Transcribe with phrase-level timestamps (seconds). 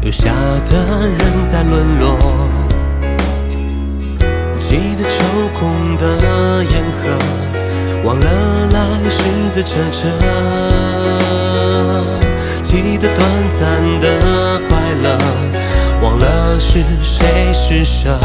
[0.00, 0.30] 留下
[0.64, 0.72] 的
[1.08, 2.16] 人在沦落。
[4.56, 5.16] 记得抽
[5.52, 6.04] 空的
[6.64, 7.18] 烟盒，
[8.04, 8.24] 忘了
[8.72, 8.78] 来
[9.10, 9.18] 时
[9.52, 9.98] 的车辙。
[12.62, 13.18] 记得短
[13.50, 13.60] 暂
[13.98, 14.70] 的快
[15.02, 15.18] 乐，
[16.00, 18.16] 忘了是谁施舍。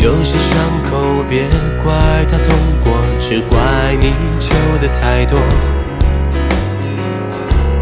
[0.00, 0.50] 有些伤
[0.90, 1.44] 口别
[1.82, 1.92] 怪
[2.30, 3.58] 他痛过，只怪
[4.00, 5.38] 你求的太多。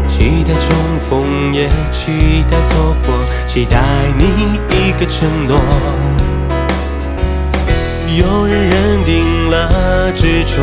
[0.07, 3.13] 期待重逢，也期待错过，
[3.45, 3.77] 期待
[4.17, 5.59] 你一个承诺。
[8.17, 10.61] 有人认定了执着，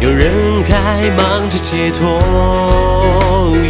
[0.00, 0.30] 有人
[0.68, 2.20] 还忙着解脱。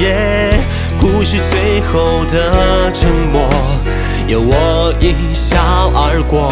[0.00, 0.58] 耶，
[0.98, 3.48] 故事最后的沉默。
[4.26, 5.56] 由我一笑
[5.94, 6.50] 而过。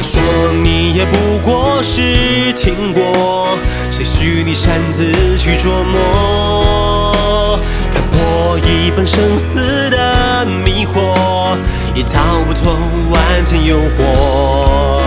[0.00, 0.22] 听说
[0.62, 3.58] 你也不过是听过，
[3.90, 7.58] 谁许你擅自去琢磨？
[7.92, 11.56] 看破一本生死的迷惑，
[11.96, 12.78] 也逃不脱
[13.10, 15.02] 万千诱惑。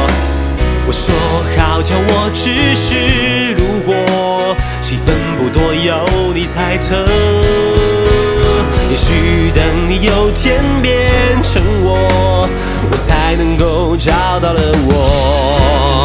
[0.86, 1.16] 我说
[1.56, 3.95] 好巧，我只是路过，
[4.81, 7.08] 戏份不多，由你猜测。
[8.89, 10.62] 也许等你有天，
[13.31, 14.11] 才能够找
[14.41, 16.01] 到了我。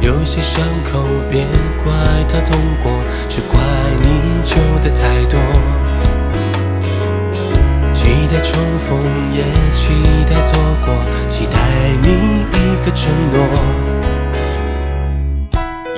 [0.00, 1.44] 有些伤口别
[1.82, 1.92] 怪
[2.28, 3.03] 它痛过，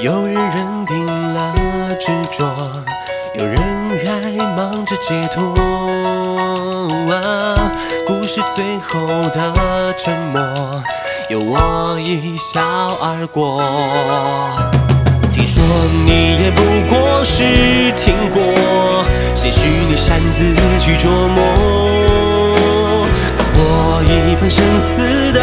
[0.07, 1.53] 有人认定了
[1.99, 2.47] 执着，
[3.35, 3.59] 有人
[4.05, 5.53] 还忙着解脱。
[8.07, 10.41] 故事最后的沉默，
[11.29, 12.63] 由我一笑
[13.03, 13.61] 而过。
[15.33, 15.61] 听说
[16.05, 17.43] 你也不过是
[17.97, 18.41] 听过，
[19.35, 21.43] 谁许你擅自去琢磨？
[23.59, 25.41] 我一盆生死的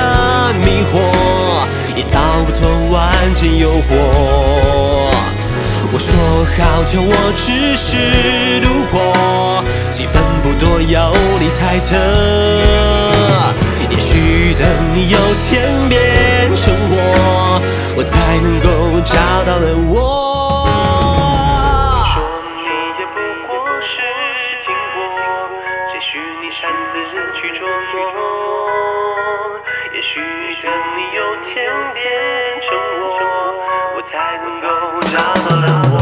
[0.63, 1.03] 迷惑，
[1.95, 3.89] 也逃不脱万千诱惑。
[5.91, 6.09] 我说
[6.57, 11.95] 好巧，我只是路过，戏份不多，由你猜测。
[13.89, 17.61] 也许等你有天变成我，
[17.95, 19.13] 我才能够找
[19.45, 20.32] 到了我。
[30.13, 31.51] 许愿你有天
[31.91, 32.03] 变
[32.61, 32.69] 成
[33.01, 33.15] 我，
[33.95, 34.67] 我才能够
[35.09, 35.17] 找
[35.49, 35.55] 到
[35.87, 35.92] 你。